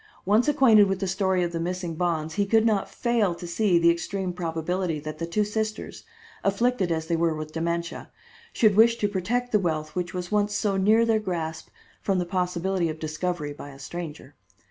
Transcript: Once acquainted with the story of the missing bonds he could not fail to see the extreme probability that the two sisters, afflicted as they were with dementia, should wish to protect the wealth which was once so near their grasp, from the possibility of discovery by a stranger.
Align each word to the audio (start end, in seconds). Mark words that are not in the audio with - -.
Once 0.25 0.47
acquainted 0.47 0.85
with 0.87 0.97
the 0.99 1.05
story 1.05 1.43
of 1.43 1.51
the 1.51 1.59
missing 1.59 1.93
bonds 1.93 2.33
he 2.33 2.43
could 2.47 2.65
not 2.65 2.89
fail 2.89 3.35
to 3.35 3.45
see 3.45 3.77
the 3.77 3.91
extreme 3.91 4.33
probability 4.33 4.99
that 4.99 5.19
the 5.19 5.27
two 5.27 5.43
sisters, 5.43 6.05
afflicted 6.43 6.91
as 6.91 7.05
they 7.05 7.15
were 7.15 7.35
with 7.35 7.51
dementia, 7.53 8.09
should 8.51 8.75
wish 8.75 8.95
to 8.97 9.07
protect 9.07 9.51
the 9.51 9.59
wealth 9.59 9.93
which 9.93 10.11
was 10.11 10.31
once 10.31 10.55
so 10.55 10.75
near 10.75 11.05
their 11.05 11.19
grasp, 11.19 11.67
from 12.01 12.17
the 12.17 12.25
possibility 12.25 12.89
of 12.89 12.97
discovery 12.97 13.53
by 13.53 13.69
a 13.69 13.77
stranger. 13.77 14.33